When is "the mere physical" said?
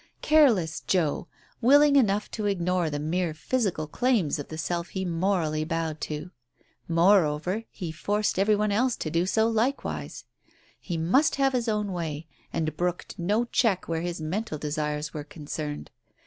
2.89-3.85